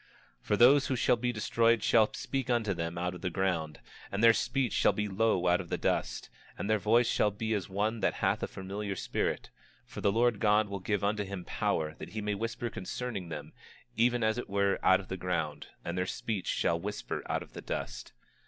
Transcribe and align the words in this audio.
26:16 0.39 0.47
For 0.47 0.57
those 0.57 0.87
who 0.87 0.95
shall 0.95 1.15
be 1.15 1.31
destroyed 1.31 1.83
shall 1.83 2.11
speak 2.15 2.49
unto 2.49 2.73
them 2.73 2.97
out 2.97 3.13
of 3.13 3.21
the 3.21 3.29
ground, 3.29 3.79
and 4.11 4.23
their 4.23 4.33
speech 4.33 4.73
shall 4.73 4.93
be 4.93 5.07
low 5.07 5.45
out 5.47 5.61
of 5.61 5.69
the 5.69 5.77
dust, 5.77 6.31
and 6.57 6.67
their 6.67 6.79
voice 6.79 7.05
shall 7.05 7.29
be 7.29 7.53
as 7.53 7.69
one 7.69 7.99
that 7.99 8.15
hath 8.15 8.41
a 8.41 8.47
familiar 8.47 8.95
spirit; 8.95 9.51
for 9.85 10.01
the 10.01 10.11
Lord 10.11 10.39
God 10.39 10.69
will 10.69 10.79
give 10.79 11.03
unto 11.03 11.23
him 11.23 11.45
power, 11.45 11.93
that 11.99 12.13
he 12.13 12.21
may 12.21 12.33
whisper 12.33 12.71
concerning 12.71 13.29
them, 13.29 13.53
even 13.95 14.23
as 14.23 14.39
it 14.39 14.49
were 14.49 14.79
out 14.81 14.99
of 14.99 15.07
the 15.07 15.17
ground; 15.17 15.67
and 15.85 15.95
their 15.95 16.07
speech 16.07 16.47
shall 16.47 16.79
whisper 16.79 17.21
out 17.29 17.43
of 17.43 17.53
the 17.53 17.61
dust. 17.61 18.11